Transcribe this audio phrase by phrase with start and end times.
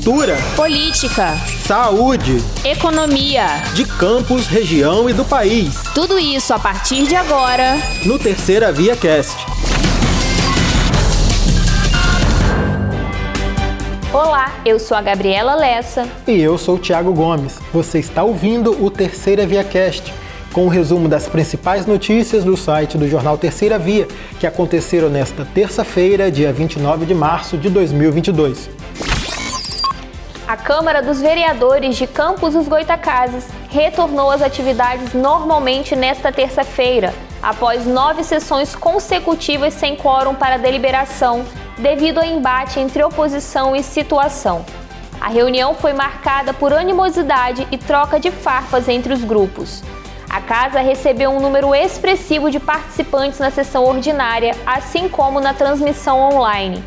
[0.00, 5.74] cultura, política, saúde, economia, de campos, região e do país.
[5.94, 7.76] Tudo isso a partir de agora
[8.06, 9.36] no Terceira Via Cast.
[14.10, 16.08] Olá, eu sou a Gabriela Lessa.
[16.26, 17.58] E eu sou o Thiago Gomes.
[17.70, 20.14] Você está ouvindo o Terceira Via Cast
[20.50, 24.08] com o um resumo das principais notícias do site do jornal Terceira Via,
[24.40, 28.79] que aconteceram nesta terça-feira, dia 29 de março de 2022.
[30.50, 37.86] A Câmara dos Vereadores de Campos dos Goitacazes retornou às atividades normalmente nesta terça-feira, após
[37.86, 41.44] nove sessões consecutivas sem quórum para deliberação,
[41.78, 44.66] devido ao embate entre oposição e situação.
[45.20, 49.84] A reunião foi marcada por animosidade e troca de farpas entre os grupos.
[50.28, 56.18] A casa recebeu um número expressivo de participantes na sessão ordinária, assim como na transmissão
[56.18, 56.82] online.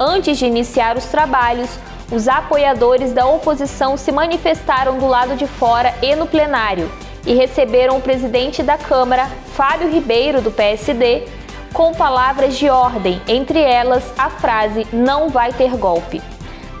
[0.00, 1.70] Antes de iniciar os trabalhos,
[2.10, 6.90] os apoiadores da oposição se manifestaram do lado de fora e no plenário
[7.26, 11.26] e receberam o presidente da Câmara, Fábio Ribeiro, do PSD,
[11.72, 16.22] com palavras de ordem, entre elas a frase: não vai ter golpe.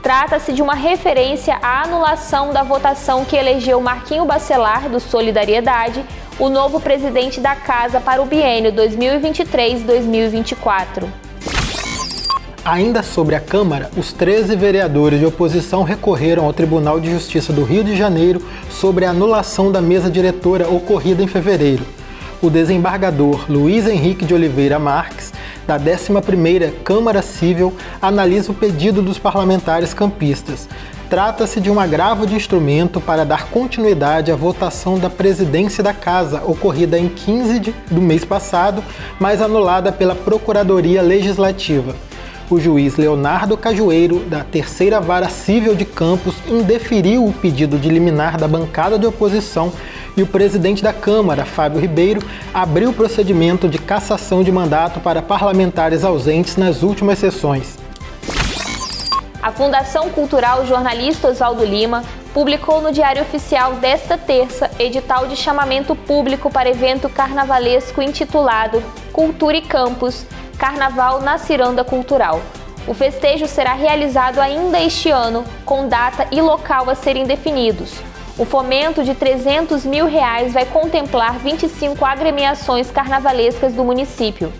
[0.02, 6.04] Trata-se de uma referência à anulação da votação que elegeu Marquinho Bacelar, do Solidariedade,
[6.38, 11.23] o novo presidente da Casa para o biênio 2023-2024.
[12.64, 17.62] Ainda sobre a Câmara, os 13 vereadores de oposição recorreram ao Tribunal de Justiça do
[17.62, 18.40] Rio de Janeiro
[18.70, 21.84] sobre a anulação da mesa diretora ocorrida em fevereiro.
[22.40, 25.30] O desembargador Luiz Henrique de Oliveira Marques
[25.66, 30.66] da 11ª Câmara Civil analisa o pedido dos parlamentares campistas.
[31.10, 36.42] Trata-se de um agravo de instrumento para dar continuidade à votação da presidência da Casa,
[36.42, 38.82] ocorrida em 15 de, do mês passado,
[39.20, 41.94] mas anulada pela Procuradoria Legislativa.
[42.50, 48.36] O juiz Leonardo Cajueiro, da Terceira Vara Civil de Campos, indeferiu o pedido de liminar
[48.36, 49.72] da bancada de oposição
[50.14, 52.20] e o presidente da Câmara, Fábio Ribeiro,
[52.52, 57.78] abriu o procedimento de cassação de mandato para parlamentares ausentes nas últimas sessões.
[59.42, 62.04] A Fundação Cultural Jornalista Oswaldo Lima
[62.34, 69.56] publicou no Diário Oficial desta terça edital de chamamento público para evento carnavalesco intitulado Cultura
[69.56, 70.26] e Campos
[70.58, 72.40] Carnaval na Ciranda Cultural.
[72.86, 77.94] O festejo será realizado ainda este ano, com data e local a serem definidos.
[78.36, 84.52] O fomento de 300 mil reais vai contemplar 25 agremiações carnavalescas do município.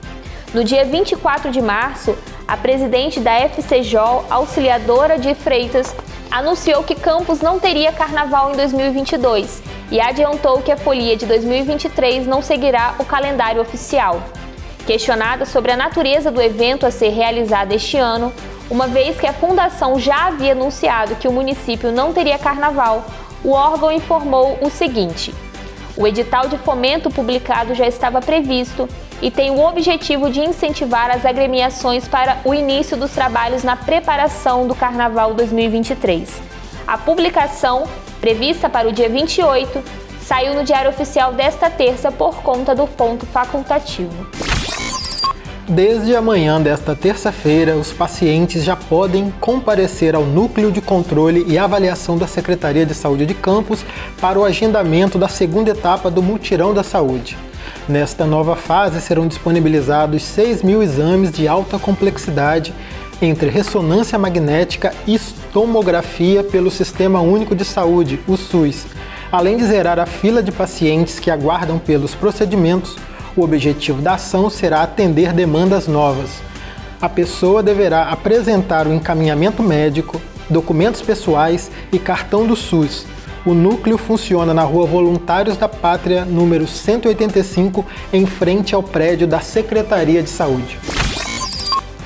[0.55, 2.17] No dia 24 de março,
[2.47, 3.99] a presidente da FCJ,
[4.31, 5.95] auxiliadora de Freitas,
[6.31, 12.27] anunciou que Campos não teria carnaval em 2022 e adiantou que a folia de 2023
[12.27, 14.23] não seguirá o calendário oficial.
[14.87, 18.31] Questionada sobre a natureza do evento a ser realizado este ano,
[18.71, 23.05] uma vez que a fundação já havia anunciado que o município não teria carnaval,
[23.43, 25.35] o órgão informou o seguinte:
[25.97, 28.87] o edital de fomento publicado já estava previsto
[29.23, 34.67] e tem o objetivo de incentivar as agremiações para o início dos trabalhos na preparação
[34.67, 36.43] do Carnaval 2023.
[36.87, 37.85] A publicação,
[38.21, 39.83] prevista para o dia 28,
[40.21, 44.54] saiu no Diário Oficial desta terça por conta do ponto facultativo.
[45.69, 52.19] Desde amanhã desta terça-feira, os pacientes já podem comparecer ao Núcleo de Controle e Avaliação
[52.19, 53.83] da Secretaria de Saúde de Campos
[54.21, 57.39] para o agendamento da segunda etapa do Mutirão da Saúde.
[57.89, 62.75] Nesta nova fase serão disponibilizados 6 mil exames de alta complexidade
[63.23, 65.19] entre ressonância magnética e
[65.51, 68.85] tomografia pelo Sistema Único de Saúde, o SUS,
[69.33, 72.99] além de zerar a fila de pacientes que aguardam pelos procedimentos
[73.37, 76.43] o objetivo da ação será atender demandas novas.
[77.01, 83.07] A pessoa deverá apresentar o encaminhamento médico, documentos pessoais e cartão do SUS.
[83.45, 89.41] O núcleo funciona na Rua Voluntários da Pátria, número 185, em frente ao prédio da
[89.41, 90.79] Secretaria de Saúde.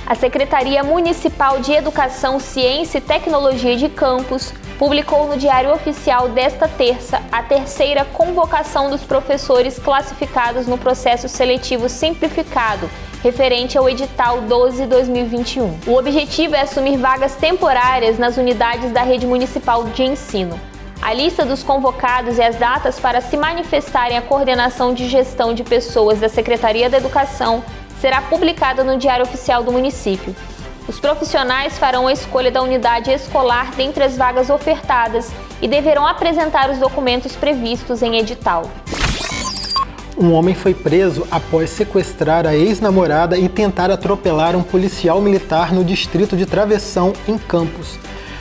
[0.04, 6.68] A Secretaria Municipal de Educação, Ciência e Tecnologia de Campos publicou no Diário Oficial desta
[6.68, 12.88] terça a terceira convocação dos professores classificados no processo seletivo simplificado
[13.22, 15.88] referente ao edital 12-2021.
[15.88, 20.58] O objetivo é assumir vagas temporárias nas unidades da rede municipal de ensino.
[21.02, 25.64] A lista dos convocados e as datas para se manifestarem à coordenação de gestão de
[25.64, 27.64] pessoas da Secretaria da Educação
[28.00, 30.34] será publicada no Diário Oficial do município.
[30.88, 35.30] Os profissionais farão a escolha da unidade escolar dentre as vagas ofertadas
[35.60, 38.62] e deverão apresentar os documentos previstos em edital.
[40.16, 45.84] Um homem foi preso após sequestrar a ex-namorada e tentar atropelar um policial militar no
[45.84, 47.98] distrito de Travessão, em Campos.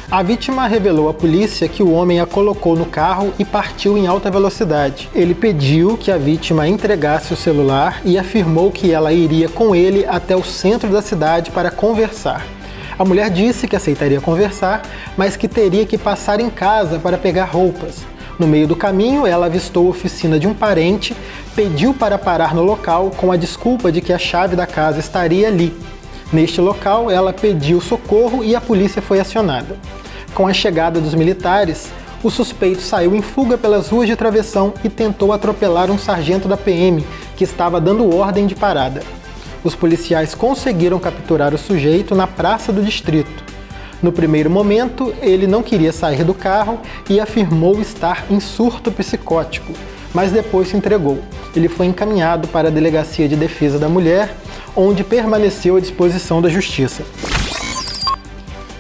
[0.09, 4.07] A vítima revelou à polícia que o homem a colocou no carro e partiu em
[4.07, 5.09] alta velocidade.
[5.13, 10.05] Ele pediu que a vítima entregasse o celular e afirmou que ela iria com ele
[10.05, 12.47] até o centro da cidade para conversar.
[12.97, 14.83] A mulher disse que aceitaria conversar,
[15.17, 18.05] mas que teria que passar em casa para pegar roupas.
[18.39, 21.13] No meio do caminho, ela avistou a oficina de um parente,
[21.53, 25.49] pediu para parar no local com a desculpa de que a chave da casa estaria
[25.49, 25.75] ali.
[26.31, 29.77] Neste local, ela pediu socorro e a polícia foi acionada.
[30.33, 31.89] Com a chegada dos militares,
[32.21, 36.57] o suspeito saiu em fuga pelas ruas de travessão e tentou atropelar um sargento da
[36.57, 39.03] PM que estava dando ordem de parada.
[39.63, 43.45] Os policiais conseguiram capturar o sujeito na praça do distrito.
[44.03, 46.79] No primeiro momento, ele não queria sair do carro
[47.09, 49.73] e afirmou estar em surto psicótico,
[50.17, 51.19] mas depois se entregou.
[51.55, 54.33] Ele foi encaminhado para a Delegacia de Defesa da Mulher
[54.75, 57.03] onde permaneceu à disposição da Justiça.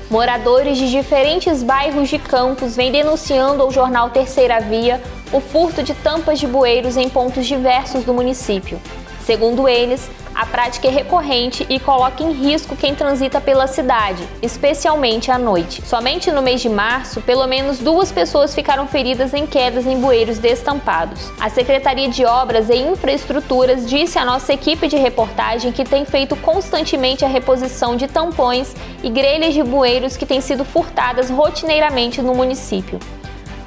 [0.09, 4.99] Moradores de diferentes bairros de Campos vêm denunciando ao jornal Terceira Via
[5.31, 8.79] o furto de tampas de bueiros em pontos diversos do município.
[9.23, 15.31] Segundo eles, a prática é recorrente e coloca em risco quem transita pela cidade, especialmente
[15.31, 15.81] à noite.
[15.83, 20.37] Somente no mês de março, pelo menos duas pessoas ficaram feridas em quedas em bueiros
[20.37, 21.31] destampados.
[21.39, 26.35] A Secretaria de Obras e Infraestruturas disse à nossa equipe de reportagem que tem feito
[26.35, 32.35] constantemente a reposição de tampões e grelhas de bueiros que têm sido furtadas rotineiramente no
[32.35, 32.99] município.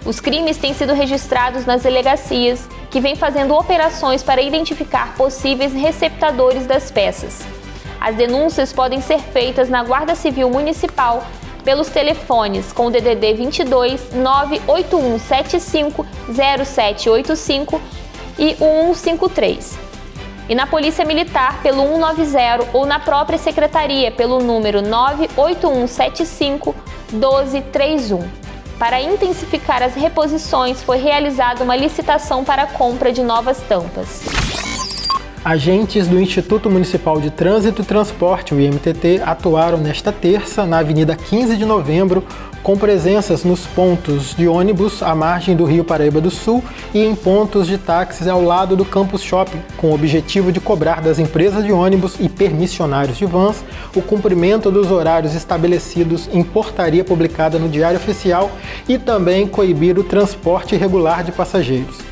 [0.07, 6.67] Os crimes têm sido registrados nas delegacias, que vêm fazendo operações para identificar possíveis receptadores
[6.67, 7.41] das peças.
[8.01, 11.25] As denúncias podem ser feitas na Guarda Civil Municipal
[11.63, 17.81] pelos telefones com o DDD 22 98175 0785
[18.39, 19.79] e 1153.
[20.49, 26.75] E na Polícia Militar pelo 190 ou na própria secretaria pelo número 98175
[27.13, 28.50] 1231.
[28.81, 34.40] Para intensificar as reposições, foi realizada uma licitação para a compra de novas tampas.
[35.43, 41.17] Agentes do Instituto Municipal de Trânsito e Transporte, o IMTT, atuaram nesta terça na Avenida
[41.17, 42.23] 15 de Novembro,
[42.63, 47.15] com presenças nos pontos de ônibus à margem do Rio Paraíba do Sul e em
[47.15, 51.65] pontos de táxis ao lado do Campus Shopping, com o objetivo de cobrar das empresas
[51.65, 53.65] de ônibus e permissionários de vans
[53.97, 58.51] o cumprimento dos horários estabelecidos em portaria publicada no Diário Oficial
[58.87, 62.10] e também coibir o transporte irregular de passageiros.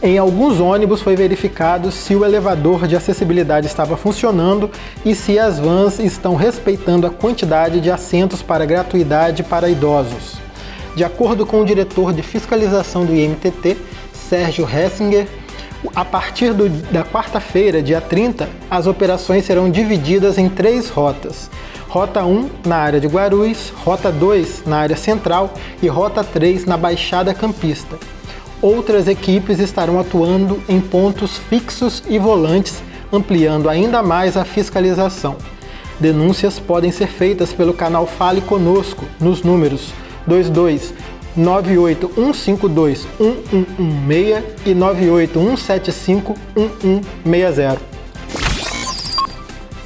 [0.00, 4.70] Em alguns ônibus foi verificado se o elevador de acessibilidade estava funcionando
[5.04, 10.36] e se as vans estão respeitando a quantidade de assentos para gratuidade para idosos.
[10.94, 13.76] De acordo com o diretor de fiscalização do IMTT,
[14.12, 15.26] Sérgio Hessinger,
[15.96, 21.50] a partir do, da quarta-feira, dia 30, as operações serão divididas em três rotas.
[21.88, 25.52] Rota 1 na área de Guarulhos, Rota 2 na área central
[25.82, 27.96] e Rota 3 na Baixada Campista.
[28.60, 32.82] Outras equipes estarão atuando em pontos fixos e volantes,
[33.12, 35.36] ampliando ainda mais a fiscalização.
[36.00, 39.92] Denúncias podem ser feitas pelo canal Fale Conosco nos números
[40.26, 40.92] 22
[41.36, 47.80] 98152 1116 e 98175 1160.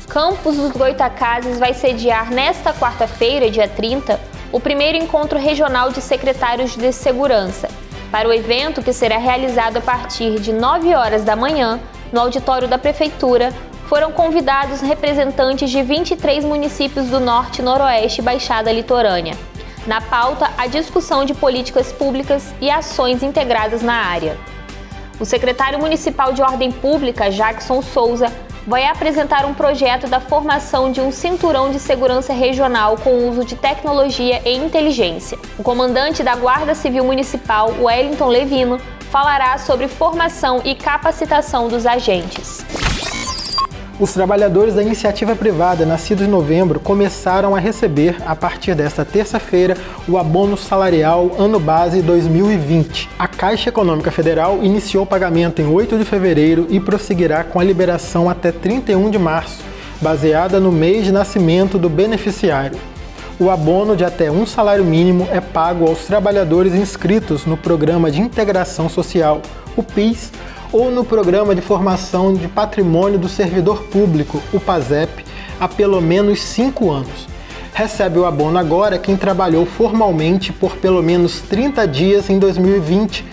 [0.08, 4.18] Campos dos Goitacazes vai sediar nesta quarta-feira, dia 30,
[4.50, 7.68] o primeiro encontro regional de secretários de segurança
[8.12, 11.80] para o evento, que será realizado a partir de 9 horas da manhã,
[12.12, 13.50] no auditório da Prefeitura,
[13.88, 19.34] foram convidados representantes de 23 municípios do Norte, Noroeste e Baixada Litorânea.
[19.86, 24.36] Na pauta, a discussão de políticas públicas e ações integradas na área.
[25.18, 28.30] O secretário municipal de Ordem Pública, Jackson Souza,
[28.66, 33.56] vai apresentar um projeto da formação de um cinturão de segurança regional com uso de
[33.56, 35.38] tecnologia e inteligência.
[35.58, 42.64] O comandante da Guarda Civil Municipal, Wellington Levino, falará sobre formação e capacitação dos agentes.
[44.02, 49.76] Os trabalhadores da iniciativa privada nascidos em novembro começaram a receber, a partir desta terça-feira,
[50.08, 53.08] o abono salarial ano base 2020.
[53.16, 57.64] A Caixa Econômica Federal iniciou o pagamento em 8 de fevereiro e prosseguirá com a
[57.64, 59.62] liberação até 31 de março,
[60.00, 62.80] baseada no mês de nascimento do beneficiário.
[63.38, 68.20] O abono de até um salário mínimo é pago aos trabalhadores inscritos no Programa de
[68.20, 69.40] Integração Social,
[69.76, 70.32] o PIS,
[70.72, 75.24] ou no Programa de Formação de Patrimônio do Servidor Público, o PASEP,
[75.60, 77.28] há pelo menos cinco anos.
[77.74, 83.24] Recebe o abono agora quem trabalhou formalmente por pelo menos 30 dias em 2020,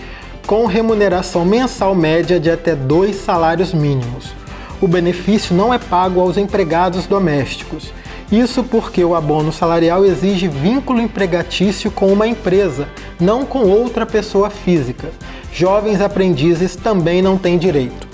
[0.46, 4.34] com remuneração mensal média de até dois salários mínimos.
[4.80, 7.92] O benefício não é pago aos empregados domésticos
[8.30, 14.50] Isso porque o abono salarial exige vínculo empregatício com uma empresa, não com outra pessoa
[14.50, 15.10] física.
[15.52, 18.08] Jovens aprendizes também não têm direito.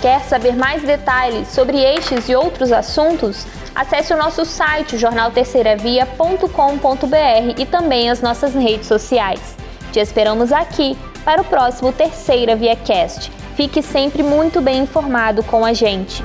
[0.00, 3.46] Quer saber mais detalhes sobre estes e outros assuntos?
[3.74, 9.56] Acesse o nosso site jornalterceiravia.com.br e também as nossas redes sociais.
[9.92, 13.30] Te esperamos aqui para o próximo Terceira Via Cast.
[13.54, 16.24] Fique sempre muito bem informado com a gente.